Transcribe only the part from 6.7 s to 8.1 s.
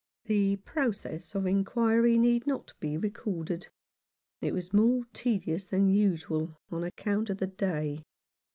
on account of the day.